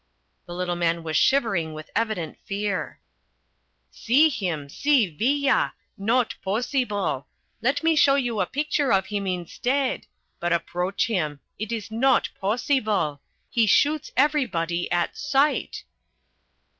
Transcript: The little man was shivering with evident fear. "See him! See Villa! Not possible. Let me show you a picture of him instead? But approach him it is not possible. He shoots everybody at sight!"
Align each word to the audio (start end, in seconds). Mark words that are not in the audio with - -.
The 0.47 0.55
little 0.55 0.75
man 0.75 1.03
was 1.03 1.15
shivering 1.15 1.73
with 1.75 1.91
evident 1.95 2.39
fear. 2.39 2.99
"See 3.91 4.29
him! 4.29 4.67
See 4.67 5.07
Villa! 5.15 5.75
Not 5.95 6.33
possible. 6.43 7.27
Let 7.61 7.83
me 7.83 7.95
show 7.95 8.15
you 8.15 8.39
a 8.41 8.47
picture 8.47 8.91
of 8.91 9.05
him 9.05 9.27
instead? 9.27 10.07
But 10.39 10.53
approach 10.53 11.05
him 11.05 11.39
it 11.59 11.71
is 11.71 11.91
not 11.91 12.29
possible. 12.41 13.21
He 13.51 13.67
shoots 13.67 14.11
everybody 14.17 14.91
at 14.91 15.15
sight!" 15.15 15.83